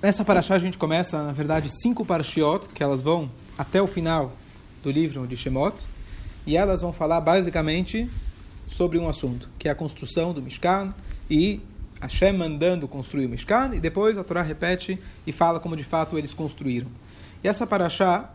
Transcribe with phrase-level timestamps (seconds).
[0.00, 4.32] Nessa paraxá a gente começa, na verdade, cinco parashiot, que elas vão até o final
[4.82, 5.76] do livro de Shemot,
[6.46, 8.08] e elas vão falar basicamente
[8.66, 10.94] sobre um assunto, que é a construção do Mishkan
[11.28, 11.60] e
[12.00, 16.16] Hashem mandando construir o Mishkan, e depois a Torá repete e fala como de fato
[16.16, 16.88] eles construíram.
[17.44, 18.30] E essa paraxá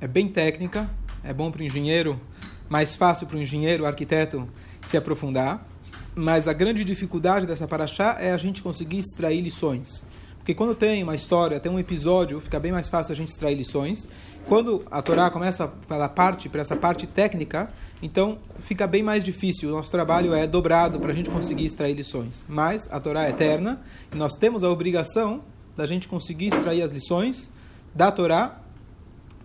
[0.00, 0.90] é bem técnica,
[1.22, 2.20] é bom para o engenheiro,
[2.68, 4.48] mais fácil para o engenheiro, arquiteto,
[4.84, 5.64] se aprofundar,
[6.12, 10.02] mas a grande dificuldade dessa paraxá é a gente conseguir extrair lições.
[10.40, 13.54] Porque quando tem uma história, tem um episódio, fica bem mais fácil a gente extrair
[13.54, 14.08] lições.
[14.46, 17.70] Quando a Torá começa pela parte, para essa parte técnica,
[18.02, 19.68] então fica bem mais difícil.
[19.68, 22.42] O nosso trabalho é dobrado para a gente conseguir extrair lições.
[22.48, 25.42] Mas a Torá é eterna e nós temos a obrigação
[25.76, 27.50] da gente conseguir extrair as lições
[27.94, 28.60] da Torá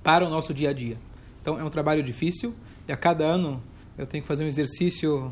[0.01, 0.97] para o nosso dia a dia.
[1.41, 2.55] Então é um trabalho difícil
[2.87, 3.61] e a cada ano
[3.97, 5.31] eu tenho que fazer um exercício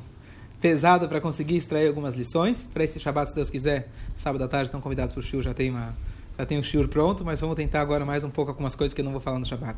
[0.64, 2.70] pesado para conseguir extrair algumas lições.
[2.74, 5.54] Para esse Shabbat, se Deus quiser, sábado à tarde estão convidados para o Shur, já
[5.54, 5.94] tem uma
[6.38, 9.02] já tem o Shur pronto, mas vamos tentar agora mais um pouco algumas coisas que
[9.02, 9.78] eu não vou falar no Shabbat.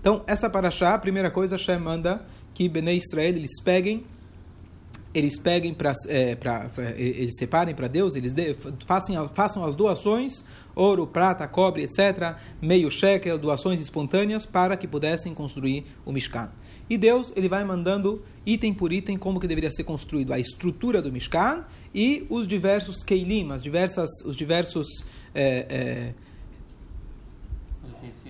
[0.00, 4.06] Então, essa paraxá, a primeira coisa, Hashem manda que Bnei Israel, eles peguem
[5.12, 6.36] eles peguem para é,
[6.96, 8.54] eles separem para Deus, eles de,
[8.86, 15.32] façam, façam as doações, ouro, prata, cobre, etc., meio shekel, doações espontâneas, para que pudessem
[15.32, 16.50] construir o Mishkan.
[16.88, 21.02] E Deus ele vai mandando item por item como que deveria ser construído a estrutura
[21.02, 26.14] do Mishkan e os diversos keilim, as diversas, os diversos é, é,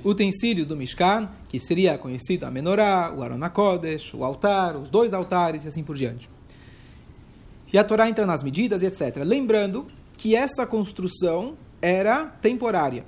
[0.04, 5.12] utensílios do Mishkan, que seria conhecido a menorá, o Aron HaKodesh, o altar, os dois
[5.12, 6.28] altares e assim por diante.
[7.72, 9.16] E a Torá entra nas medidas e etc.
[9.24, 13.04] Lembrando que essa construção era temporária.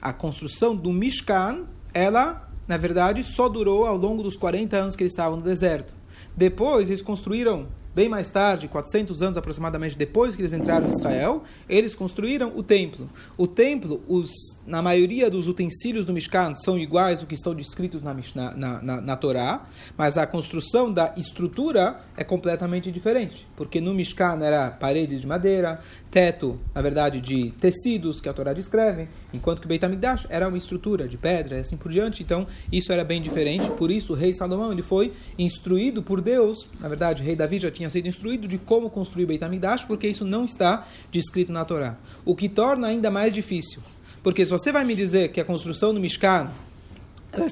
[0.00, 5.02] A construção do Mishkan, ela, na verdade, só durou ao longo dos 40 anos que
[5.02, 5.94] eles estavam no deserto.
[6.36, 11.42] Depois, eles construíram bem mais tarde, 400 anos aproximadamente depois que eles entraram em Israel,
[11.66, 13.08] eles construíram o templo.
[13.38, 14.30] O templo, os,
[14.66, 18.14] na maioria dos utensílios do Mishkan são iguais ao que estão descritos na,
[18.54, 24.40] na, na, na Torá, mas a construção da estrutura é completamente diferente, porque no Mishkan
[24.42, 25.80] era paredes de madeira,
[26.10, 30.58] teto, na verdade, de tecidos que a Torá descreve, enquanto que Beit HaMikdash era uma
[30.58, 32.22] estrutura de pedra e assim por diante.
[32.22, 33.68] Então, isso era bem diferente.
[33.70, 36.68] Por isso, o rei Salomão ele foi instruído por Deus.
[36.80, 40.08] Na verdade, o rei Davi já tinha sido instruído de como construir Beit HaMikdash, porque
[40.08, 41.96] isso não está descrito na Torá.
[42.24, 43.80] O que torna ainda mais difícil.
[44.22, 46.50] Porque se você vai me dizer que a construção do Mishkan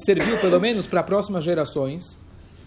[0.03, 2.17] serviu pelo menos para próximas gerações,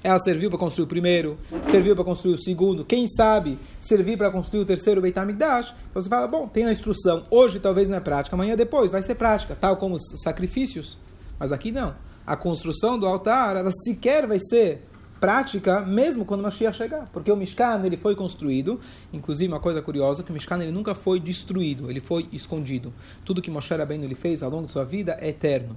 [0.02, 1.36] ela serviu para construir o primeiro,
[1.70, 5.74] serviu para construir o segundo, quem sabe servir para construir o terceiro Beit HaMikdash.
[5.90, 9.02] Então você fala, bom, tem a instrução, hoje talvez não é prática, amanhã depois vai
[9.02, 10.98] ser prática, tal como os sacrifícios.
[11.38, 11.94] Mas aqui não.
[12.26, 14.87] A construção do altar, ela sequer vai ser
[15.20, 18.80] prática mesmo quando Mashiach chegar, porque o Mishkan ele foi construído,
[19.12, 22.92] inclusive uma coisa curiosa, que o Mishkan ele nunca foi destruído, ele foi escondido.
[23.24, 25.76] Tudo que Moshe Rabbeinu ele fez ao longo de sua vida é eterno.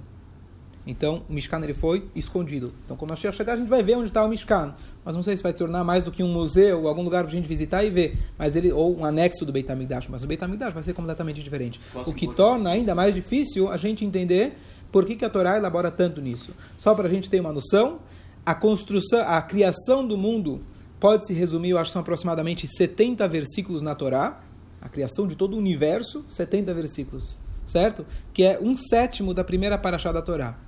[0.86, 2.72] Então, o Mishkan ele foi escondido.
[2.84, 4.74] Então, quando Mashiach chegar, a gente vai ver onde está o Mishkan.
[5.04, 7.30] Mas não sei se vai tornar mais do que um museu ou algum lugar para
[7.30, 8.18] a gente visitar e ver.
[8.36, 10.08] Mas ele, ou um anexo do Beit HaMikdash.
[10.08, 11.80] Mas o Beit HaMikdash vai ser completamente diferente.
[11.92, 14.56] Posso o que torna ainda mais difícil a gente entender
[14.90, 16.52] por que, que a Torá elabora tanto nisso.
[16.76, 18.00] Só para a gente ter uma noção,
[18.44, 20.60] a construção, a criação do mundo
[20.98, 24.40] pode se resumir, eu acho que são aproximadamente 70 versículos na Torá.
[24.80, 27.38] A criação de todo o universo, 70 versículos.
[27.64, 28.04] Certo?
[28.32, 30.58] Que é um sétimo da primeira paraxá da Torá.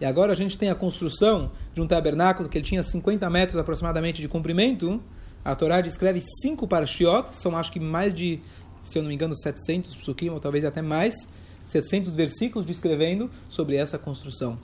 [0.00, 3.60] E agora a gente tem a construção de um tabernáculo que ele tinha 50 metros
[3.60, 5.02] aproximadamente de comprimento.
[5.44, 8.40] A Torá descreve cinco parashiot, são acho que mais de,
[8.80, 11.16] se eu não me engano, 700 psukim, ou talvez até mais,
[11.64, 14.58] 700 versículos descrevendo sobre essa construção.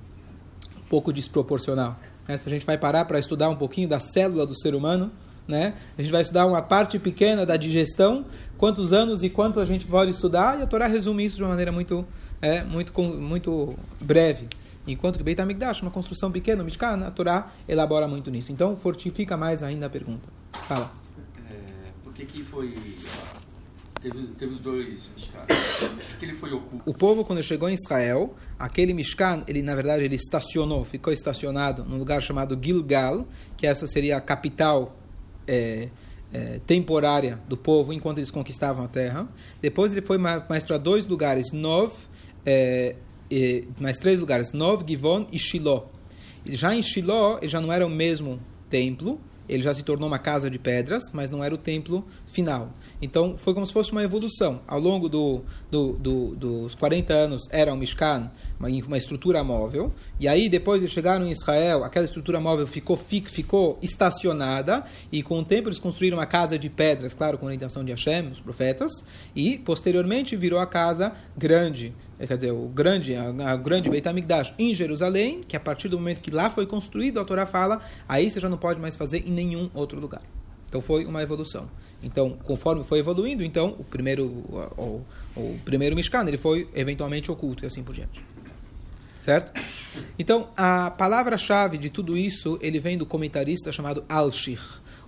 [0.79, 1.99] Um pouco desproporcional.
[2.27, 2.37] Né?
[2.37, 5.11] Se a gente vai parar para estudar um pouquinho da célula do ser humano,
[5.47, 5.75] né?
[5.97, 8.25] A gente vai estudar uma parte pequena da digestão,
[8.57, 11.51] quantos anos e quanto a gente pode estudar, e a Torá resume isso de uma
[11.51, 12.07] maneira muito,
[12.41, 14.49] é, muito, muito breve.
[14.87, 18.53] Enquanto que Beit HaMikdash, uma construção pequena, o a Torá elabora muito nisso.
[18.53, 20.29] Então, fortifica mais ainda a pergunta.
[20.53, 20.93] Fala.
[21.51, 21.55] É,
[22.03, 22.75] por que que foi...
[24.05, 25.47] Teve, teve os dois Mishkan.
[25.47, 26.83] Por que ele foi oculto?
[26.85, 31.83] O povo, quando chegou em Israel, aquele Mishkan, ele, na verdade, ele estacionou, ficou estacionado
[31.85, 33.27] num lugar chamado Gilgal,
[33.57, 34.95] que essa seria a capital
[35.49, 35.89] é,
[36.31, 39.27] é, temporária do povo enquanto eles conquistavam a terra.
[39.63, 41.93] Depois ele foi mais, para dois lugares, Nov...
[42.45, 42.97] É,
[43.81, 45.91] mais três lugares, Nov, Givon e Shiloh.
[46.49, 48.39] Já em Shiloh, já não era o mesmo
[48.69, 49.19] templo,
[49.49, 52.73] ele já se tornou uma casa de pedras, mas não era o templo final.
[53.01, 54.61] Então foi como se fosse uma evolução.
[54.67, 59.93] Ao longo do, do, do, dos 40 anos era um Mishkan, uma, uma, estrutura móvel,
[60.19, 65.39] e aí depois de chegaram em Israel, aquela estrutura móvel ficou, ficou estacionada, e com
[65.39, 68.91] o tempo eles construíram uma casa de pedras, claro, com orientação de Hashem, os profetas,
[69.35, 74.55] e posteriormente virou a casa grande, quer dizer, o grande, a, a grande Beit HaMikdash
[74.59, 78.31] em Jerusalém, que a partir do momento que lá foi construído, a Torá fala, aí
[78.31, 80.23] você já não pode mais fazer em nenhum outro lugar.
[80.69, 81.69] Então foi uma evolução.
[82.03, 85.05] Então, conforme foi evoluindo, então o primeiro o, o,
[85.41, 88.23] o primeiro Mishkan, ele foi eventualmente oculto e assim por diante.
[89.21, 89.59] Certo?
[90.19, 94.61] Então, a palavra-chave de tudo isso, ele vem do comentarista chamado Al-Shir.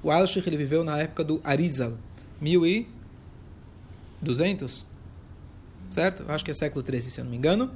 [0.03, 1.99] O Al-Shir, ele viveu na época do Arizal,
[2.41, 4.87] 1200,
[5.91, 6.25] certo?
[6.29, 7.71] Acho que é século 13, se eu não me engano.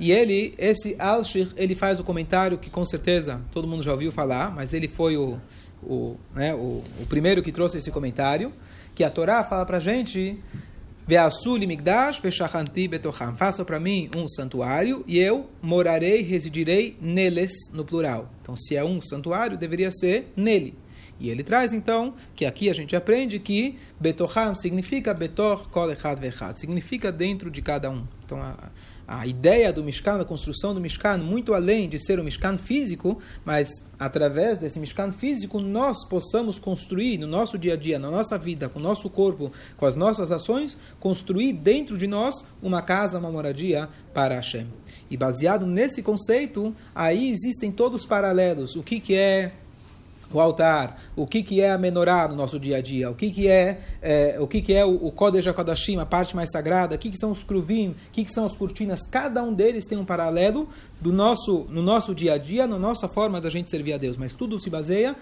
[0.00, 4.12] E ele, esse Al-Shir, ele faz o comentário que com certeza todo mundo já ouviu
[4.12, 5.40] falar, mas ele foi o,
[5.82, 8.52] o, né, o, o primeiro que trouxe esse comentário,
[8.94, 10.38] que a Torá fala para gente
[13.34, 18.30] Faça para mim um santuário e eu morarei, residirei neles, no plural.
[18.42, 20.76] Então, se é um santuário, deveria ser nele.
[21.20, 26.20] E ele traz então que aqui a gente aprende que Betocham significa Betor Kol Echad
[26.20, 28.06] Vechad, significa dentro de cada um.
[28.24, 28.70] Então a,
[29.08, 33.18] a ideia do Mishkan, a construção do Mishkan, muito além de ser um Mishkan físico,
[33.42, 38.36] mas através desse Mishkan físico nós possamos construir no nosso dia a dia, na nossa
[38.36, 43.18] vida, com o nosso corpo, com as nossas ações, construir dentro de nós uma casa,
[43.18, 44.68] uma moradia para Hashem.
[45.10, 48.76] E baseado nesse conceito, aí existem todos os paralelos.
[48.76, 49.52] O que, que é
[50.32, 53.30] o altar, o que, que é a menorá no nosso dia a dia, o que,
[53.30, 56.94] que é, é o que, que é o, o Kodesh HaKodashim, a parte mais sagrada,
[56.94, 59.86] o que, que são os kruvim, o que, que são as cortinas, cada um deles
[59.86, 60.68] tem um paralelo
[61.00, 64.16] do nosso, no nosso dia a dia, na nossa forma da gente servir a Deus.
[64.16, 65.16] Mas tudo se baseia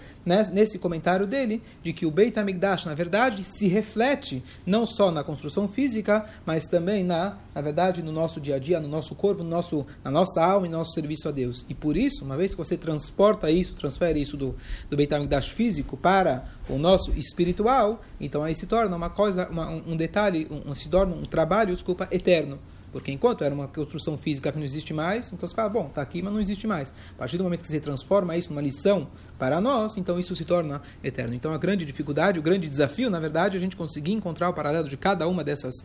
[0.51, 5.23] nesse comentário dele, de que o Beit HaMikdash, na verdade, se reflete não só na
[5.23, 9.43] construção física, mas também, na, na verdade, no nosso dia a dia, no nosso corpo,
[9.43, 11.65] no nosso, na nossa alma e no nosso serviço a Deus.
[11.69, 14.55] E por isso, uma vez que você transporta isso, transfere isso do,
[14.89, 19.69] do Beit HaMikdash físico para o nosso espiritual, então aí se torna uma coisa, uma,
[19.69, 22.59] um detalhe, um, se torna um trabalho, desculpa, eterno.
[22.91, 26.01] Porque enquanto era uma construção física que não existe mais, então você fala, bom, está
[26.01, 26.93] aqui, mas não existe mais.
[27.11, 30.45] A partir do momento que você transforma isso numa lição para nós, então isso se
[30.45, 31.33] torna eterno.
[31.33, 34.53] Então a grande dificuldade, o grande desafio, na verdade, é a gente conseguir encontrar o
[34.53, 35.75] paralelo de cada uma dessas,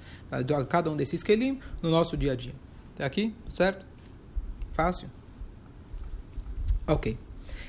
[0.45, 2.55] de cada um desses kelim no nosso dia a dia.
[2.93, 3.35] Está aqui?
[3.53, 3.85] Certo?
[4.71, 5.09] Fácil?
[6.87, 7.19] Ok.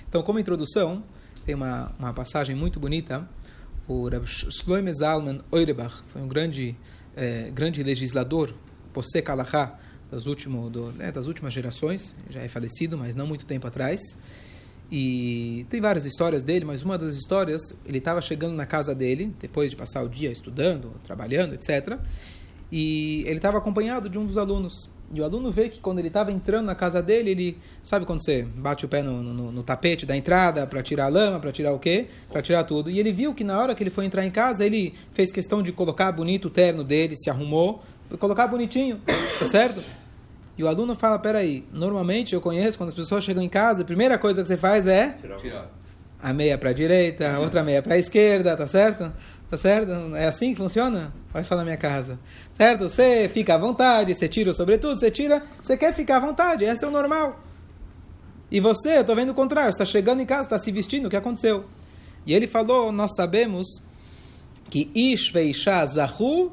[0.07, 1.03] Então, como introdução,
[1.45, 3.27] tem uma, uma passagem muito bonita.
[3.87, 6.75] O Rav Shlomo Zalman Eurebach foi um grande,
[7.15, 8.53] eh, grande legislador
[8.93, 9.77] Posek Alahá,
[10.09, 13.99] das, último, do, né, das últimas gerações, já é falecido, mas não muito tempo atrás.
[14.89, 19.33] E tem várias histórias dele, mas uma das histórias, ele estava chegando na casa dele,
[19.39, 21.97] depois de passar o dia estudando, trabalhando, etc.
[22.71, 24.89] E ele estava acompanhado de um dos alunos.
[25.13, 28.23] E o aluno vê que quando ele estava entrando na casa dele, ele sabe quando
[28.23, 31.51] você bate o pé no, no, no tapete da entrada para tirar a lama, para
[31.51, 32.07] tirar o quê?
[32.31, 32.89] Para tirar tudo.
[32.89, 35.61] E ele viu que na hora que ele foi entrar em casa, ele fez questão
[35.61, 37.83] de colocar bonito o terno dele, se arrumou,
[38.17, 38.99] colocar bonitinho,
[39.37, 39.83] tá certo?
[40.57, 43.85] E o aluno fala, peraí, normalmente eu conheço quando as pessoas chegam em casa, a
[43.85, 45.69] primeira coisa que você faz é Tirar.
[46.21, 49.11] a meia para a direita, a outra meia para a esquerda, tá certo?
[49.53, 50.15] Tá certo?
[50.15, 51.13] É assim que funciona?
[51.31, 52.17] Faz só na minha casa.
[52.57, 52.89] Certo?
[52.89, 56.65] Você fica à vontade, você tira o sobretudo, você tira, você quer ficar à vontade,
[56.65, 57.39] esse é o normal.
[58.49, 61.09] E você, eu estou vendo o contrário, está chegando em casa, está se vestindo, o
[61.09, 61.65] que aconteceu?
[62.25, 63.67] E ele falou, nós sabemos
[64.71, 65.31] que Ish
[65.85, 66.51] zahu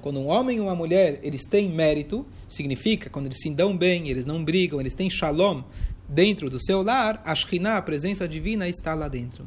[0.00, 4.10] quando um homem e uma mulher eles têm mérito, significa quando eles se dão bem,
[4.10, 5.64] eles não brigam, eles têm shalom
[6.08, 9.44] dentro do seu lar, a Shekhinah, a presença divina, está lá dentro.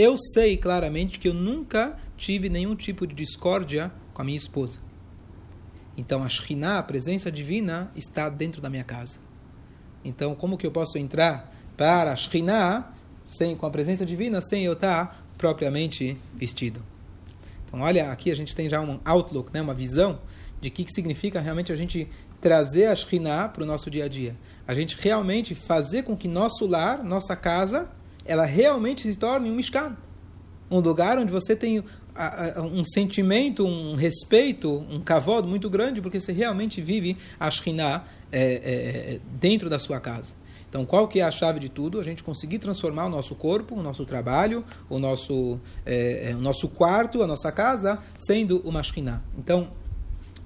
[0.00, 4.78] Eu sei claramente que eu nunca tive nenhum tipo de discórdia com a minha esposa.
[5.96, 9.18] Então a Shekhinah, a presença divina, está dentro da minha casa.
[10.04, 14.64] Então como que eu posso entrar para a Shekhinah sem, com a presença divina sem
[14.64, 16.80] eu estar propriamente vestido?
[17.66, 20.20] Então, olha, aqui a gente tem já um outlook, né, uma visão
[20.60, 22.08] de que, que significa realmente a gente
[22.40, 24.36] trazer a Shekhinah para o nosso dia a dia.
[24.64, 27.90] A gente realmente fazer com que nosso lar, nossa casa,
[28.28, 29.96] ela realmente se torne um Mishkan.
[30.70, 31.82] Um lugar onde você tem
[32.72, 38.42] um sentimento, um respeito, um kavod muito grande, porque você realmente vive a Shekhinah é,
[38.42, 38.44] é,
[39.14, 40.34] é dentro da sua casa.
[40.68, 41.98] Então, qual que é a chave de tudo?
[41.98, 46.40] A gente conseguir transformar o nosso corpo, o nosso trabalho, o nosso, é, é o
[46.40, 49.22] nosso quarto, a nossa casa, sendo uma Shekhinah.
[49.38, 49.70] Então,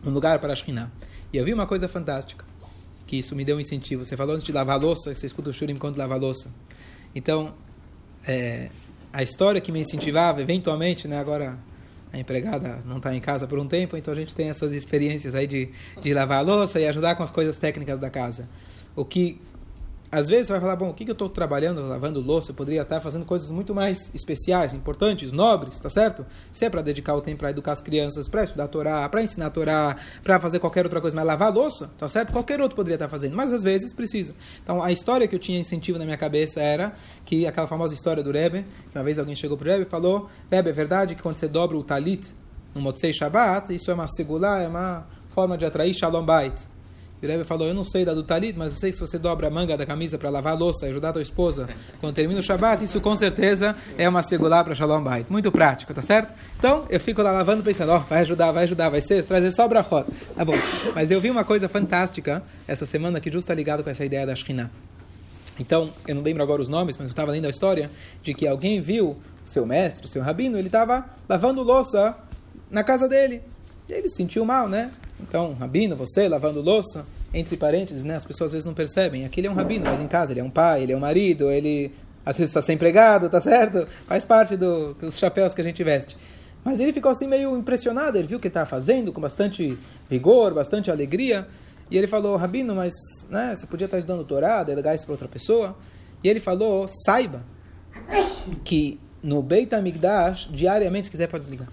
[0.04, 0.92] um lugar para a Shekhinah.
[1.32, 2.44] E eu vi uma coisa fantástica,
[3.06, 4.04] que isso me deu um incentivo.
[4.04, 6.52] Você falou antes de lavar louça, você escuta o Shurim quando lava louça.
[7.14, 7.54] Então,
[8.26, 8.68] é,
[9.12, 11.58] a história que me incentivava, eventualmente, né, agora
[12.12, 15.34] a empregada não está em casa por um tempo, então a gente tem essas experiências
[15.34, 15.70] aí de,
[16.02, 18.48] de lavar a louça e ajudar com as coisas técnicas da casa.
[18.94, 19.40] O que
[20.12, 22.50] às vezes você vai falar, bom, o que, que eu estou trabalhando, lavando louça?
[22.50, 26.26] Eu poderia estar fazendo coisas muito mais especiais, importantes, nobres, tá certo?
[26.52, 29.22] Se é para dedicar o tempo para educar as crianças, para estudar a Torá, para
[29.22, 32.30] ensinar a Torá, para fazer qualquer outra coisa, mas lavar louça, tá certo?
[32.30, 34.34] Qualquer outro poderia estar fazendo, mas às vezes precisa.
[34.62, 36.92] Então a história que eu tinha incentivo na minha cabeça era
[37.24, 39.90] que aquela famosa história do Rebbe, que uma vez alguém chegou para o Rebbe e
[39.90, 42.34] falou, Rebbe, é verdade que quando você dobra o talit
[42.74, 46.71] no Motzei Shabbat, isso é uma segulá, é uma forma de atrair Shalom Bait.
[47.22, 49.00] E o Rebbe falou, eu não sei da do talit, mas eu sei que se
[49.00, 51.68] você dobra a manga da camisa para lavar a louça e ajudar a tua esposa
[52.00, 55.24] quando termina o Shabat, isso com certeza é uma segulá para Shalom Bait.
[55.30, 56.34] Muito prático, tá certo?
[56.58, 59.52] Então, eu fico lá lavando pensando, ó, oh, vai ajudar, vai ajudar, vai ser, trazer
[59.52, 60.04] só brachot.
[60.34, 60.54] Tá bom.
[60.96, 64.26] Mas eu vi uma coisa fantástica essa semana que justo está ligado com essa ideia
[64.26, 64.68] da Shekhinah.
[65.60, 67.88] Então, eu não lembro agora os nomes, mas eu estava lendo a história
[68.20, 72.16] de que alguém viu seu mestre, seu rabino, ele estava lavando louça
[72.68, 73.42] na casa dele.
[73.88, 74.90] E ele se sentiu mal, né?
[75.22, 78.16] Então, rabino, você lavando louça, entre parênteses, né?
[78.16, 79.24] As pessoas às vezes não percebem.
[79.24, 81.00] Aqui ele é um rabino, mas em casa ele é um pai, ele é um
[81.00, 81.92] marido, ele
[82.24, 83.86] às vezes está sem empregado, tá certo?
[84.06, 86.16] Faz parte do, dos chapéus que a gente veste.
[86.64, 89.76] Mas ele ficou assim meio impressionado, ele viu o que ele estava fazendo com bastante
[90.08, 91.46] vigor, bastante alegria.
[91.90, 92.94] E ele falou, Rabino, mas
[93.28, 95.76] né, você podia estar estudando Torá, delegar isso para outra pessoa.
[96.22, 97.42] E ele falou, saiba
[98.64, 101.68] que no Beit HaMikdash, diariamente, se quiser pode desligar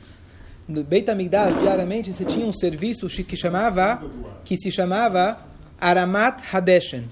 [0.70, 4.04] no Beit HaMikdash, diariamente, você tinha um serviço que chamava,
[4.46, 5.40] que se chamava
[5.82, 7.10] Aramat Hadeshen.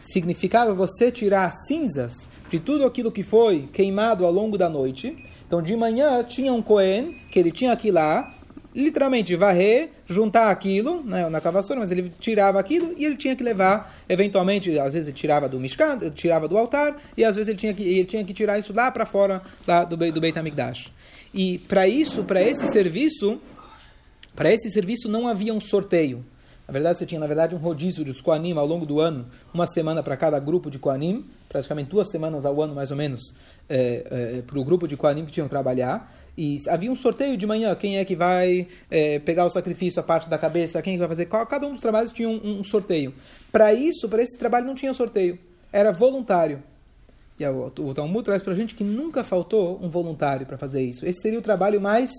[0.00, 5.14] Significava você tirar cinzas de tudo aquilo que foi queimado ao longo da noite.
[5.46, 8.34] Então, de manhã, tinha um Cohen, que ele tinha ir lá,
[8.74, 13.42] literalmente varrer, juntar aquilo né, na cavassora, mas ele tirava aquilo e ele tinha que
[13.42, 17.58] levar, eventualmente, às vezes ele tirava do Mishkan, tirava do altar, e às vezes ele
[17.58, 20.90] tinha que, ele tinha que tirar isso lá para fora lá do, do Beit HaMikdash.
[21.38, 23.40] E para isso, para esse serviço,
[24.34, 26.26] para esse serviço não havia um sorteio.
[26.66, 29.64] Na verdade, você tinha, na verdade, um rodízio dos Koanim ao longo do ano, uma
[29.64, 33.22] semana para cada grupo de Koanim, praticamente duas semanas ao ano, mais ou menos,
[33.68, 36.12] é, é, para o grupo de Koanim que tinham trabalhar.
[36.36, 40.02] E havia um sorteio de manhã, quem é que vai é, pegar o sacrifício, a
[40.02, 41.26] parte da cabeça, quem é que vai fazer.
[41.26, 43.14] Cada um dos trabalhos tinha um, um sorteio.
[43.52, 45.38] Para isso, para esse trabalho, não tinha sorteio.
[45.72, 46.64] Era voluntário.
[47.38, 51.06] E o Talmud traz para a gente que nunca faltou um voluntário para fazer isso.
[51.06, 52.10] Esse seria o trabalho mais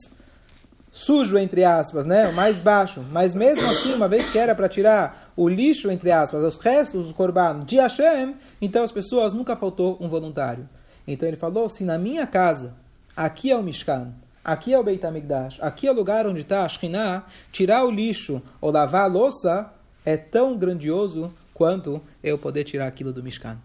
[0.92, 2.30] sujo, entre aspas, né?
[2.30, 3.04] o mais baixo.
[3.12, 7.08] Mas mesmo assim, uma vez que era para tirar o lixo, entre aspas, os restos
[7.08, 10.68] do Corban de Hashem, então as pessoas nunca faltou um voluntário.
[11.08, 12.74] Então ele falou, se na minha casa,
[13.16, 16.64] aqui é o Mishkan, aqui é o Beit HaMikdash, aqui é o lugar onde está
[16.64, 19.72] a Shekhinah, tirar o lixo ou lavar a louça
[20.06, 23.58] é tão grandioso quanto eu poder tirar aquilo do Mishkan.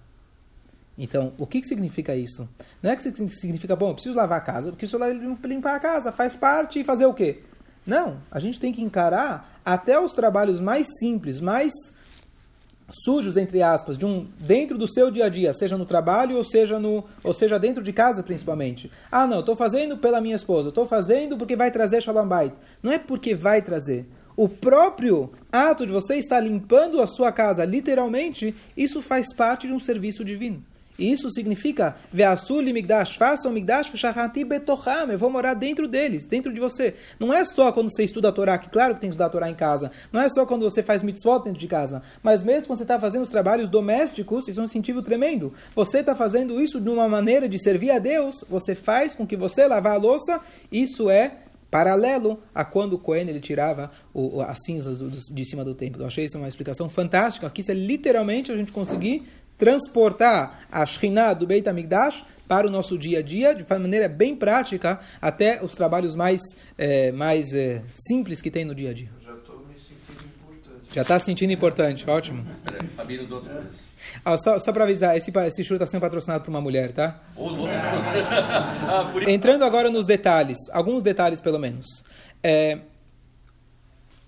[0.96, 2.48] Então, o que, que significa isso?
[2.82, 5.00] Não é que significa, bom, eu preciso lavar a casa, porque eu
[5.44, 7.40] limpar a casa faz parte e fazer o quê?
[7.86, 11.72] Não, a gente tem que encarar até os trabalhos mais simples, mais
[12.88, 16.44] sujos, entre aspas, de um dentro do seu dia a dia, seja no trabalho ou
[16.44, 18.90] seja, no, ou seja dentro de casa principalmente.
[19.10, 22.54] Ah, não, estou fazendo pela minha esposa, estou fazendo porque vai trazer Shalom Bait.
[22.82, 24.06] Não é porque vai trazer.
[24.36, 29.72] O próprio ato de você estar limpando a sua casa, literalmente, isso faz parte de
[29.72, 30.62] um serviço divino.
[30.98, 36.60] Isso significa, Ve'asuli migdash, façam migdash, shahati betocham, eu vou morar dentro deles, dentro de
[36.60, 36.94] você.
[37.18, 39.30] Não é só quando você estuda a Torá, que claro que tem que estudar a
[39.30, 42.68] Torá em casa, não é só quando você faz mitzvot dentro de casa, mas mesmo
[42.68, 45.52] quando você está fazendo os trabalhos domésticos, isso é um incentivo tremendo.
[45.74, 49.36] Você está fazendo isso de uma maneira de servir a Deus, você faz com que
[49.36, 51.38] você lavar a louça, isso é
[51.74, 55.74] paralelo a quando o Cohen ele tirava o, as cinzas do, do, de cima do
[55.74, 56.02] templo.
[56.02, 57.48] Eu achei isso uma explicação fantástica.
[57.48, 59.24] Aqui isso é literalmente a gente conseguir
[59.58, 64.36] transportar a Shekhinah do Beit HaMikdash para o nosso dia a dia, de maneira bem
[64.36, 66.40] prática, até os trabalhos mais,
[66.76, 69.08] é, mais é, simples que tem no dia a dia.
[69.24, 70.94] Já estou me sentindo importante.
[70.94, 72.46] Já está se sentindo importante, ótimo.
[74.24, 77.20] Ah, só só para avisar, esse, esse show está sendo patrocinado por uma mulher, tá?
[78.86, 82.04] Ah, Entrando agora nos detalhes, alguns detalhes pelo menos.
[82.42, 82.78] É,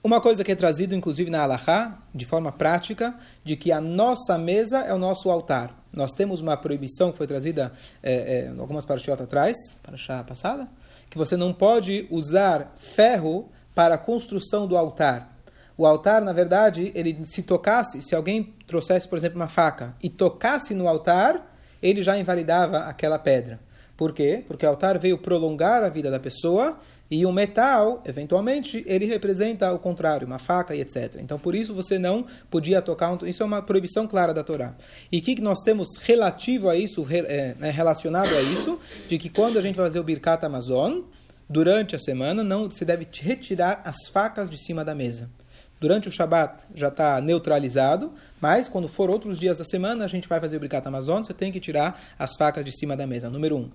[0.07, 4.39] uma coisa que é trazido, inclusive, na Alahá, de forma prática, de que a nossa
[4.39, 5.77] mesa é o nosso altar.
[5.93, 7.73] Nós temos uma proibição que foi trazida
[8.03, 10.69] é, é, algumas partiotas atrás, para a passada,
[11.11, 15.37] que você não pode usar ferro para a construção do altar.
[15.77, 20.09] O altar, na verdade, ele se tocasse, se alguém trouxesse, por exemplo, uma faca e
[20.09, 23.61] tocasse no altar, ele já invalidava aquela pedra.
[23.97, 24.45] Por quê?
[24.47, 26.79] Porque o altar veio prolongar a vida da pessoa
[27.11, 31.17] e o metal, eventualmente, ele representa o contrário, uma faca e etc.
[31.21, 33.13] Então, por isso você não podia tocar.
[33.13, 33.27] Um...
[33.27, 34.75] Isso é uma proibição clara da Torá.
[35.11, 39.29] E o que nós temos relativo a isso, é, né, relacionado a isso, de que
[39.29, 41.03] quando a gente vai fazer o Birkat Amazon,
[41.49, 45.31] durante a semana, não se deve retirar as facas de cima da mesa.
[45.79, 50.27] Durante o Shabat já está neutralizado, mas quando for outros dias da semana, a gente
[50.27, 53.29] vai fazer o Birkat Amazon, você tem que tirar as facas de cima da mesa.
[53.29, 53.71] Número um.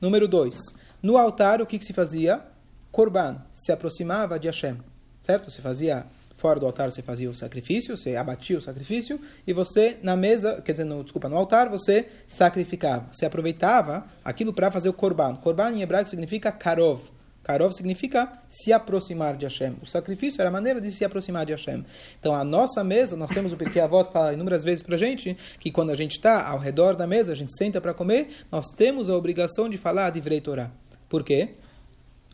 [0.00, 0.56] Número dois.
[1.02, 2.42] No altar, o que, que se fazia?
[2.90, 4.78] Korban, se aproximava de Hashem,
[5.20, 5.50] certo?
[5.50, 9.98] Você fazia, fora do altar, você fazia o sacrifício, você abatia o sacrifício, e você,
[10.02, 13.08] na mesa, quer dizer, no, desculpa, no altar, você sacrificava.
[13.12, 15.36] Você aproveitava aquilo para fazer o Korban.
[15.36, 17.02] Korban em hebraico significa Karov.
[17.44, 19.76] Karov significa se aproximar de Hashem.
[19.80, 21.84] O sacrifício era a maneira de se aproximar de Hashem.
[22.18, 25.36] Então, a nossa mesa, nós temos o Pirkei Avot fala inúmeras vezes para a gente
[25.60, 28.66] que quando a gente está ao redor da mesa, a gente senta para comer, nós
[28.76, 30.72] temos a obrigação de falar de Vrei Torah.
[31.08, 31.50] Por quê?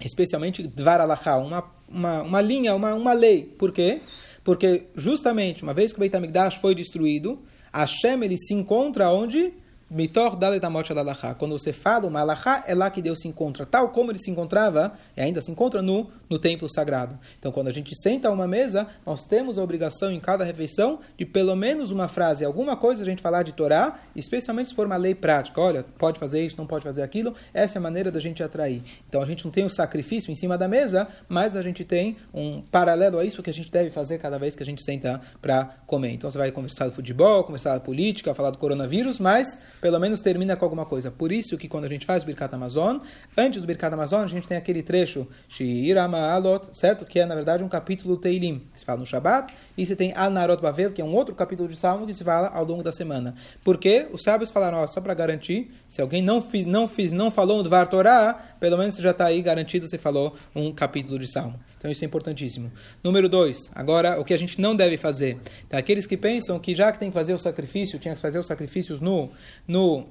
[0.06, 3.44] especialmente Dvar Alachá, uma, uma, uma linha, uma, uma lei.
[3.58, 4.00] Por quê?
[4.42, 7.40] Porque justamente uma vez que o Beit HaMikdash foi destruído,
[7.72, 9.52] Hashem ele se encontra onde?
[9.90, 11.34] Mitor Daletamot Alachá.
[11.34, 13.66] Quando você fala uma Alachá, é lá que Deus se encontra.
[13.66, 17.18] Tal como ele se encontrava, e ainda se encontra no, no templo sagrado.
[17.40, 21.00] Então, quando a gente senta a uma mesa, nós temos a obrigação em cada refeição
[21.18, 24.86] de pelo menos uma frase, alguma coisa a gente falar de Torá, especialmente se for
[24.86, 25.60] uma lei prática.
[25.60, 27.34] Olha, pode fazer isso, não pode fazer aquilo.
[27.52, 28.82] Essa é a maneira da gente atrair.
[29.08, 32.16] Então, a gente não tem o sacrifício em cima da mesa, mas a gente tem
[32.32, 35.20] um paralelo a isso que a gente deve fazer cada vez que a gente senta
[35.42, 36.12] para comer.
[36.12, 39.48] Então, você vai conversar do futebol, conversar da política, falar do coronavírus, mas
[39.80, 41.10] pelo menos termina com alguma coisa.
[41.10, 42.98] Por isso que quando a gente faz o Birkat Amazon,
[43.36, 47.04] antes do Birkat Amazon, a gente tem aquele trecho, Shirama Alot, certo?
[47.04, 50.12] Que é, na verdade, um capítulo Teilim, que se fala no Shabbat, e você tem
[50.14, 52.92] Al-Narot Bavel, que é um outro capítulo de Salmo que se fala ao longo da
[52.92, 53.34] semana.
[53.64, 57.70] Porque os sábios falaram, ó, só para garantir, se alguém não não não falou do
[57.70, 61.58] Var Torah, pelo menos você já está aí garantido, você falou um capítulo de Salmo.
[61.80, 62.70] Então isso é importantíssimo.
[63.02, 65.38] Número dois, agora o que a gente não deve fazer.
[65.66, 65.78] Tá?
[65.78, 68.46] Aqueles que pensam que já que tem que fazer o sacrifício, tinha que fazer os
[68.46, 69.30] sacrifícios no,
[69.66, 70.06] no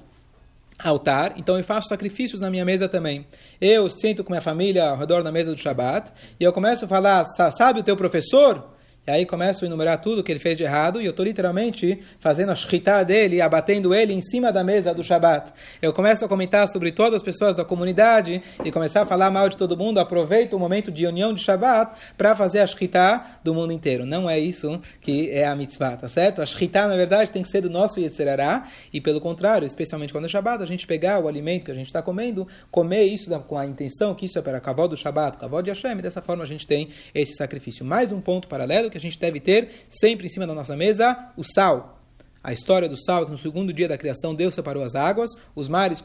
[0.76, 3.24] altar, então eu faço sacrifícios na minha mesa também.
[3.60, 6.88] Eu sento com minha família ao redor da mesa do Shabat e eu começo a
[6.88, 7.24] falar,
[7.56, 8.68] sabe o teu professor?
[9.06, 12.00] E aí começo a enumerar tudo que ele fez de errado e eu estou literalmente
[12.18, 15.52] fazendo a shritá dele, abatendo ele em cima da mesa do Shabat.
[15.80, 19.48] Eu começo a comentar sobre todas as pessoas da comunidade e começar a falar mal
[19.48, 19.98] de todo mundo.
[19.98, 24.04] Aproveito o momento de união de Shabat para fazer a shritá do mundo inteiro.
[24.04, 26.42] Não é isso que é a mitzvah, tá certo?
[26.42, 30.26] A shritá, na verdade, tem que ser do nosso Yetzerará e pelo contrário, especialmente quando
[30.26, 33.56] é Shabat, a gente pegar o alimento que a gente está comendo, comer isso com
[33.56, 36.44] a intenção que isso é para cavó do Shabat, cavó de Hashem, e dessa forma
[36.44, 37.82] a gente tem esse sacrifício.
[37.82, 41.16] Mais um ponto paralelo que a gente deve ter sempre em cima da nossa mesa
[41.36, 42.00] o sal.
[42.42, 45.68] A história do sal, que no segundo dia da criação Deus separou as águas, os
[45.68, 46.02] mares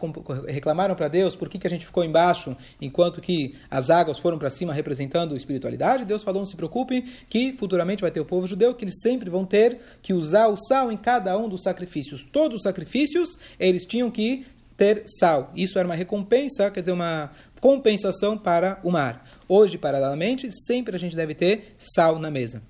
[0.48, 4.38] reclamaram para Deus por que, que a gente ficou embaixo enquanto que as águas foram
[4.38, 6.04] para cima representando espiritualidade.
[6.04, 9.30] Deus falou: não se preocupe, que futuramente vai ter o povo judeu, que eles sempre
[9.30, 12.22] vão ter que usar o sal em cada um dos sacrifícios.
[12.34, 14.46] Todos os sacrifícios eles tinham que
[14.76, 15.54] ter sal.
[15.56, 19.26] Isso era uma recompensa, quer dizer, uma compensação para o mar.
[19.48, 22.62] Hoje, paralelamente, sempre a gente deve ter sal na mesa.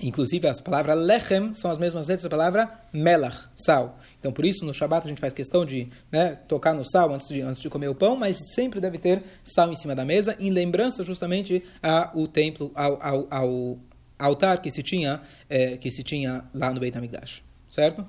[0.00, 3.98] Inclusive, as palavras lechem são as mesmas letras da palavra melach, sal.
[4.20, 7.28] Então, por isso, no Shabat a gente faz questão de né, tocar no sal antes
[7.28, 10.36] de, antes de comer o pão, mas sempre deve ter sal em cima da mesa,
[10.38, 13.78] em lembrança justamente ao templo, ao, ao, ao
[14.18, 17.42] altar que se tinha, é, que se tinha lá no Beit HaMikdash.
[17.68, 18.06] Certo?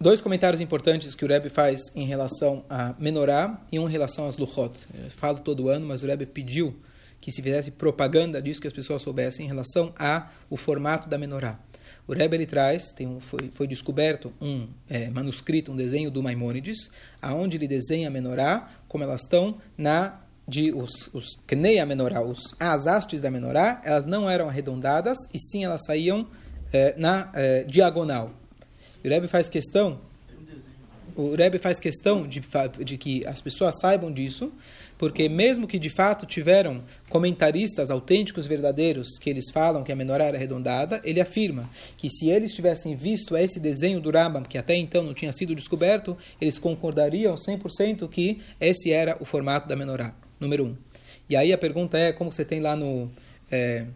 [0.00, 4.28] Dois comentários importantes que o Rebbe faz em relação a Menorá e um em relação
[4.28, 4.78] às Luchot.
[4.94, 6.76] Eu falo todo ano, mas o Rebbe pediu
[7.20, 11.18] que se fizesse propaganda disso, que as pessoas soubessem em relação a o formato da
[11.18, 11.58] menorá.
[12.06, 16.22] O Rebbe ele traz, tem um, foi, foi descoberto um é, manuscrito, um desenho do
[16.22, 21.84] Maimônides, aonde ele desenha a menorá como elas estão na de os, os knei a
[21.84, 26.26] menorá, os, as hastes da menorá, elas não eram arredondadas e sim elas saíam
[26.72, 28.32] é, na é, diagonal.
[29.04, 30.00] O Rebbe faz questão
[31.18, 32.40] o Rebbe faz questão de,
[32.84, 34.52] de que as pessoas saibam disso,
[34.98, 40.24] porque mesmo que de fato tiveram comentaristas autênticos verdadeiros que eles falam que a menorá
[40.24, 44.74] era arredondada, ele afirma que se eles tivessem visto esse desenho do Rambam, que até
[44.74, 50.14] então não tinha sido descoberto, eles concordariam 100% que esse era o formato da menorá,
[50.40, 50.76] número um.
[51.30, 53.10] E aí a pergunta é, como você tem lá no...
[53.50, 53.86] É,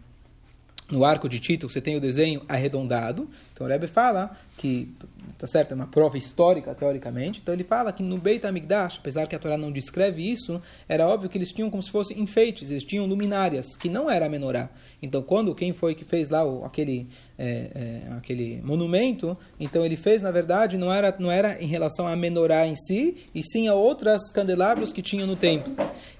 [0.91, 3.27] no arco de Tito, você tem o desenho arredondado.
[3.63, 4.93] Então, o Rebbe fala que,
[5.37, 7.39] tá certo, é uma prova histórica, teoricamente.
[7.41, 11.07] Então ele fala que no Beit HaMikdash, apesar que a Torá não descreve isso, era
[11.07, 14.29] óbvio que eles tinham como se fossem enfeites, eles tinham luminárias, que não era a
[14.29, 14.69] menorá.
[15.01, 19.97] Então quando quem foi que fez lá o, aquele, é, é, aquele monumento, então ele
[19.97, 23.67] fez, na verdade, não era, não era em relação à menorá em si, e sim
[23.67, 25.73] a outras candelabros que tinham no templo.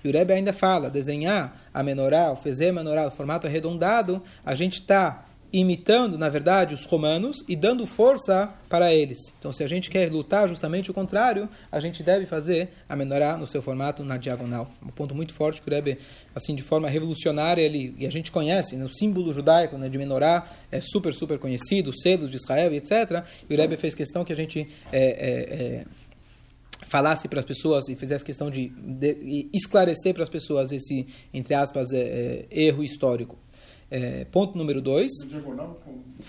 [0.04, 4.22] E o Rebbe ainda fala, desenhar a menorá, o fazer a menorá, o formato arredondado,
[4.46, 9.20] a gente está imitando, na verdade, os romanos e dando força para eles.
[9.38, 13.38] Então, se a gente quer lutar justamente o contrário, a gente deve fazer a menorá
[13.38, 14.72] no seu formato na diagonal.
[14.82, 16.00] Um ponto muito forte que o Rebbe,
[16.34, 19.98] assim, de forma revolucionária, ele, e a gente conhece, né, o símbolo judaico né, de
[19.98, 23.24] menorá é super, super conhecido, os selos de Israel, etc.
[23.48, 24.68] E o Rebbe fez questão que a gente...
[24.92, 25.86] É, é, é,
[26.86, 31.56] falasse para as pessoas e fizesse questão de, de esclarecer para as pessoas esse, entre
[31.56, 33.38] aspas, é, é, erro histórico.
[33.96, 35.12] É, ponto número dois.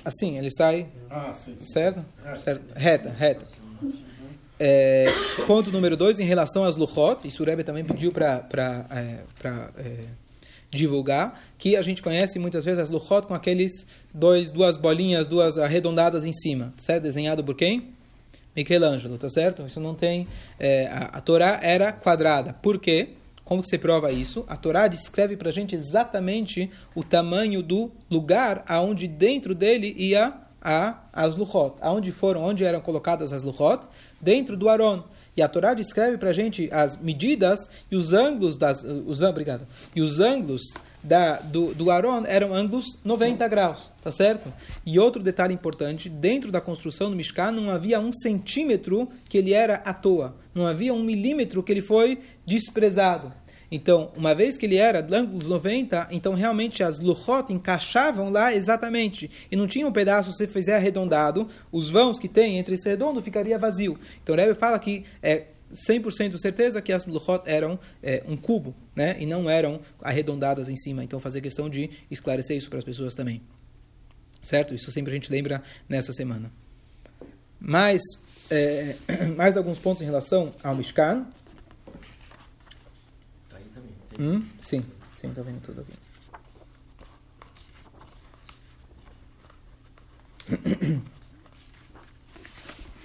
[0.05, 0.87] Assim, ele sai.
[1.09, 1.64] Ah, sim, sim.
[1.64, 2.05] Certo?
[2.37, 2.62] certo?
[2.77, 3.46] Reta, reta.
[4.61, 5.07] É,
[5.46, 9.20] ponto número dois, em relação às luchot, isso o Rebbe também pediu para é,
[9.79, 10.05] é,
[10.70, 15.57] divulgar, que a gente conhece muitas vezes as luchot com aqueles dois, duas bolinhas, duas
[15.57, 17.05] arredondadas em cima, certo?
[17.05, 17.94] Desenhado por quem?
[18.55, 19.66] Michelangelo, tá certo?
[19.66, 20.29] Isso não tem.
[20.59, 22.53] É, a, a Torá era quadrada.
[22.53, 23.09] Por quê?
[23.44, 24.44] Como que você prova isso?
[24.48, 30.33] A Torá descreve para a gente exatamente o tamanho do lugar aonde dentro dele ia
[30.64, 31.76] a, as luchot.
[31.83, 33.87] Aonde foram, onde eram colocadas as luchot?
[34.18, 35.04] Dentro do Aron.
[35.37, 38.83] E a Torá descreve para a gente as medidas e os ângulos das...
[38.83, 39.66] Os, obrigado.
[39.94, 40.62] E os ângulos
[41.02, 44.50] da, do, do Aron eram ângulos 90 graus, tá certo?
[44.87, 49.52] E outro detalhe importante, dentro da construção do Mishkan não havia um centímetro que ele
[49.52, 50.35] era à toa.
[50.54, 53.33] Não havia um milímetro que ele foi desprezado.
[53.70, 58.54] Então, uma vez que ele era de ângulos 90, então realmente as luchot encaixavam lá
[58.54, 59.30] exatamente.
[59.50, 63.22] E não tinha um pedaço, se fizer arredondado, os vãos que tem entre esse redondo
[63.22, 63.98] ficaria vazio.
[64.22, 68.74] Então, o Rebbe fala que é 100% certeza que as luchot eram é, um cubo,
[68.94, 69.16] né?
[69.18, 71.02] E não eram arredondadas em cima.
[71.02, 73.42] Então, fazer questão de esclarecer isso para as pessoas também.
[74.40, 74.74] Certo?
[74.74, 76.52] Isso sempre a gente lembra nessa semana.
[77.59, 78.02] Mais,
[78.50, 78.94] é,
[79.37, 81.26] mais alguns pontos em relação ao Mishkan.
[84.18, 84.44] Hum?
[84.59, 85.94] Sim, sim, estou vendo tudo aqui.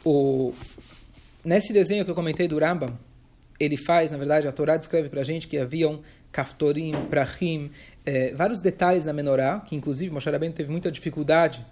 [0.05, 0.53] O,
[1.43, 2.99] Nesse desenho que eu comentei do Rambam,
[3.57, 7.71] ele faz, na verdade, a Torá descreve para a gente que haviam kaftorim, prachim,
[8.05, 11.65] é, vários detalhes na menorá, que inclusive Moshe Rabbeinu teve muita dificuldade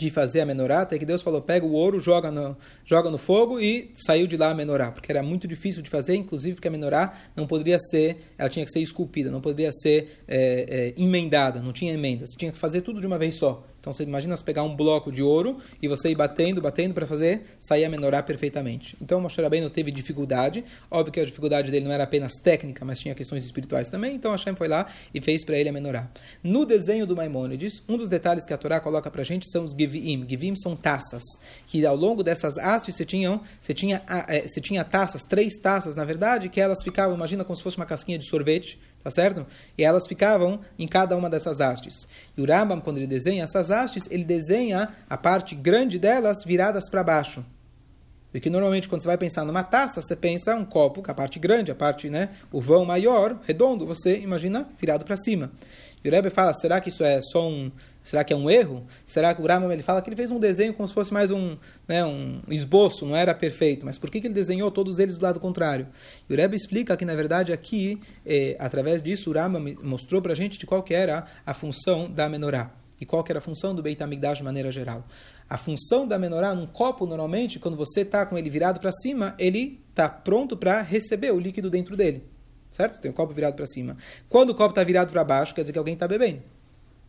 [0.00, 3.18] de fazer a menorá, até que Deus falou, pega o ouro, joga no, joga no
[3.18, 6.68] fogo e saiu de lá a menorá, porque era muito difícil de fazer, inclusive porque
[6.68, 11.02] a menorá não poderia ser, ela tinha que ser esculpida, não poderia ser é, é,
[11.02, 13.69] emendada, não tinha emendas, tinha que fazer tudo de uma vez só.
[13.80, 17.06] Então você imagina você pegar um bloco de ouro e você ir batendo, batendo para
[17.06, 18.96] fazer sair a menorá perfeitamente.
[19.00, 20.64] Então Moshe Rabbeinu teve dificuldade.
[20.90, 24.14] Óbvio que a dificuldade dele não era apenas técnica, mas tinha questões espirituais também.
[24.14, 26.10] Então Hashem foi lá e fez para ele a menorá.
[26.42, 29.64] No desenho do Maimônides, um dos detalhes que a Torá coloca para a gente são
[29.64, 30.26] os givim.
[30.28, 31.22] Givim são taças,
[31.66, 35.96] que ao longo dessas hastes você tinha, você tinha, é, você tinha taças, três taças
[35.96, 39.46] na verdade, que elas ficavam, imagina como se fosse uma casquinha de sorvete, tá certo?
[39.76, 42.06] E elas ficavam em cada uma dessas hastes.
[42.36, 46.88] E o Rambam, quando ele desenha essas hastes, ele desenha a parte grande delas viradas
[46.88, 47.44] para baixo.
[48.32, 51.38] Porque normalmente quando você vai pensar numa taça, você pensa um copo com a parte
[51.38, 55.50] grande, a parte, né, o vão maior, redondo, você imagina virado para cima.
[56.02, 57.70] E o Rebbe fala, será que isso é só um,
[58.02, 58.86] será que é um erro?
[59.04, 61.30] Será que o Rambam ele fala que ele fez um desenho como se fosse mais
[61.30, 65.18] um, né, um esboço, não era perfeito, mas por que, que ele desenhou todos eles
[65.18, 65.86] do lado contrário?
[66.28, 70.32] E o Rebbe explica que na verdade aqui, eh, através disso, o Rambam mostrou para
[70.32, 72.72] a gente de qual que era a função da menorá.
[73.00, 75.06] E qual que era a função do Beit HaMikdash de maneira geral?
[75.48, 79.34] A função da menorá num copo, normalmente, quando você está com ele virado para cima,
[79.38, 82.29] ele está pronto para receber o líquido dentro dele.
[82.70, 83.00] Certo?
[83.00, 83.96] Tem o copo virado para cima.
[84.28, 86.42] Quando o copo está virado para baixo, quer dizer que alguém está bebendo.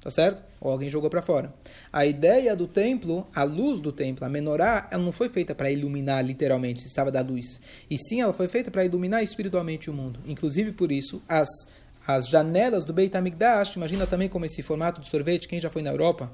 [0.02, 0.42] Tá certo?
[0.60, 1.54] Ou alguém jogou para fora.
[1.94, 5.70] A ideia do templo, a luz do templo, a menorá, ela não foi feita para
[5.70, 7.62] iluminar literalmente, estava da luz.
[7.88, 10.20] E sim, ela foi feita para iluminar espiritualmente o mundo.
[10.26, 11.48] Inclusive por isso, as
[12.06, 15.82] as janelas do Beit HaMikdash, imagina também como esse formato de sorvete, quem já foi
[15.82, 16.32] na Europa,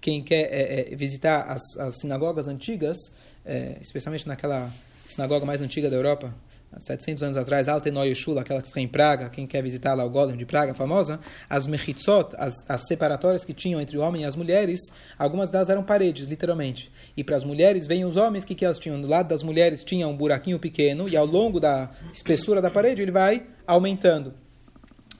[0.00, 2.96] quem quer é, é, visitar as, as, sinagogas antigas,
[3.44, 4.72] é, especialmente naquela
[5.06, 6.32] sinagoga mais antiga da Europa,
[6.72, 10.04] há 700 anos atrás, Altenoi Shula, aquela que fica em Praga, quem quer visitar lá
[10.04, 14.22] o Golem de Praga, famosa, as mechitzot, as, as separatórias que tinham entre o homem
[14.22, 14.80] e as mulheres,
[15.18, 16.90] algumas delas eram paredes, literalmente.
[17.16, 19.00] E para as mulheres vêm os homens, que, que elas tinham?
[19.00, 23.02] Do lado das mulheres tinha um buraquinho pequeno, e ao longo da espessura da parede
[23.02, 24.34] ele vai aumentando.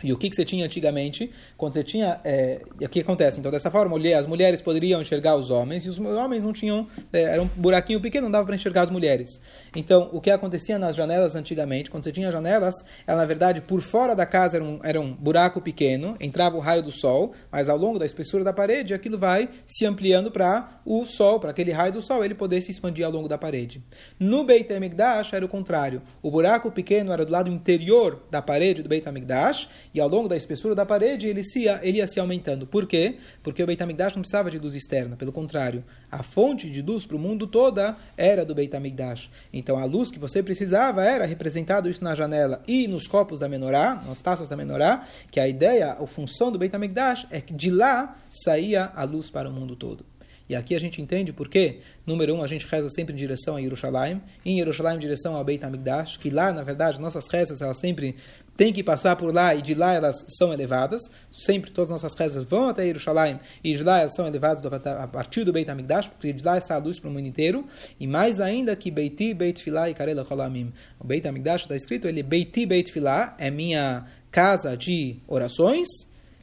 [0.03, 1.31] E o que, que você tinha antigamente?
[1.57, 2.21] Quando você tinha.
[2.25, 3.39] É, e o que acontece?
[3.39, 6.87] Então, dessa forma, as mulheres poderiam enxergar os homens e os homens não tinham.
[7.13, 9.41] É, era um buraquinho pequeno, não dava para enxergar as mulheres.
[9.75, 12.75] Então, o que acontecia nas janelas antigamente, quando você tinha janelas,
[13.07, 16.61] ela, na verdade, por fora da casa era um, era um buraco pequeno, entrava o
[16.61, 20.81] raio do sol, mas ao longo da espessura da parede, aquilo vai se ampliando para
[20.85, 23.83] o sol, para aquele raio do sol, ele poder se expandir ao longo da parede.
[24.19, 26.03] No Beit HaMikdash era o contrário.
[26.23, 30.29] O buraco pequeno era do lado interior da parede do Beit HaMikdash e ao longo
[30.29, 32.69] da espessura da parede ele, se, ele ia se aumentando.
[32.69, 33.17] Por quê?
[33.43, 37.05] Porque o Beit HaMikdash não precisava de luz externa, pelo contrário, a fonte de luz
[37.05, 39.29] para o mundo toda era do Beit HaMikdash.
[39.53, 43.49] Então a luz que você precisava era representado isso na janela e nos copos da
[43.49, 47.53] menorá, nas taças da menorá, que a ideia, a função do Beit HaMikdash é que
[47.53, 50.07] de lá saía a luz para o mundo todo.
[50.49, 51.81] E aqui a gente entende por quê.
[52.07, 54.23] Número um, a gente reza sempre em direção a Jerusalém.
[54.45, 58.17] Em Jerusalém, em direção ao Beit HaMikdash, que lá, na verdade, nossas rezas, elas sempre
[58.57, 61.03] têm que passar por lá e de lá elas são elevadas.
[61.31, 65.07] Sempre todas as nossas rezas vão até Jerusalém e de lá elas são elevadas a
[65.07, 67.67] partir do Beit HaMikdash, porque de lá está a luz para o mundo inteiro.
[68.01, 70.73] E mais ainda que Beiti, Beit Filah e Karela Cholamim.
[70.99, 75.87] O Beit HaMikdash está escrito, ele Beiti, Beit Filah, é minha casa de orações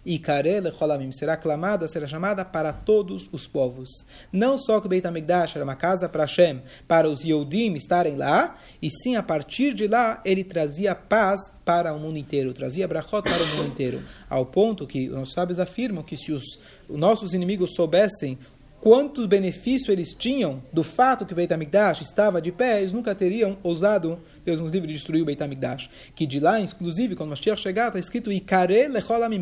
[0.05, 3.89] e Karele Cholamim será clamada, será chamada para todos os povos.
[4.31, 8.15] Não só que o Beit HaMikdash era uma casa para Hashem, para os Yodim estarem
[8.15, 12.87] lá, e sim a partir de lá ele trazia paz para o mundo inteiro, trazia
[12.87, 17.33] brachot para o mundo inteiro, ao ponto que os sábios afirmam que se os nossos
[17.33, 18.37] inimigos soubessem
[18.85, 23.15] quanto benefício eles tinham do fato que o Beit HaMikdash estava de pé, eles nunca
[23.15, 25.89] teriam ousado, Deus nos livre, de destruir o Beit HaMikdash.
[26.13, 28.29] Que de lá, inclusive, quando Mashiach chegar, está escrito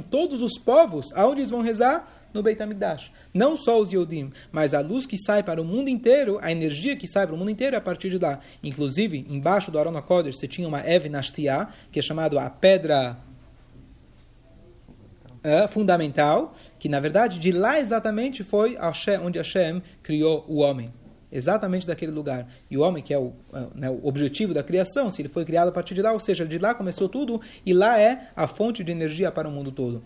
[0.10, 2.29] todos os povos, aonde eles vão rezar?
[2.34, 3.12] No Beit HaMikdash.
[3.34, 6.95] Não só os Yodim, mas a luz que sai para o mundo inteiro, a energia
[6.95, 8.39] que sai para o mundo inteiro é a partir de lá.
[8.63, 13.17] Inclusive, embaixo do Aron HaKodesh, você tinha uma Ev Nashtia, que é chamada a pedra
[15.43, 20.93] é, fundamental, que na verdade de lá exatamente foi Hashem, onde Hashem criou o homem.
[21.32, 22.47] Exatamente daquele lugar.
[22.69, 25.43] E o homem, que é o, é, né, o objetivo da criação, se ele foi
[25.43, 28.47] criado a partir de lá, ou seja, de lá começou tudo, e lá é a
[28.47, 30.03] fonte de energia para o mundo todo.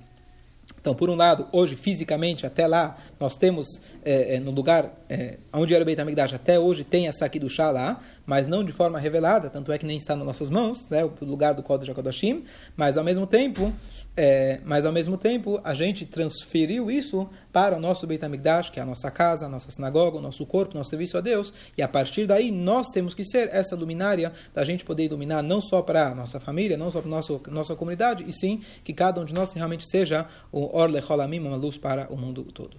[0.80, 3.68] Então, por um lado, hoje, fisicamente, até lá, nós temos,
[4.04, 7.40] é, é, no lugar é, onde era o Beit HaMikdash, até hoje tem essa aqui
[7.40, 10.50] do chá lá, mas não de forma revelada, tanto é que nem está nas nossas
[10.50, 12.44] mãos, né, o lugar do Kodesh HaKodashim,
[12.76, 13.74] mas ao mesmo tempo,
[14.18, 18.80] é, mas ao mesmo tempo, a gente transferiu isso para o nosso Beit HaMikdash, que
[18.82, 21.54] é a nossa casa, a nossa sinagoga, o nosso corpo, o nosso serviço a Deus,
[21.78, 25.62] e a partir daí nós temos que ser essa luminária da gente poder iluminar não
[25.62, 28.94] só para a nossa família, não só para a nossa, nossa comunidade, e sim que
[28.94, 32.76] cada um de nós realmente seja o Or Lecholamim, uma luz para o mundo todo.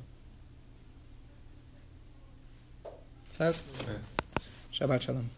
[3.38, 3.62] Certo?
[3.88, 4.18] É.
[4.72, 5.37] Shabbat Shalom.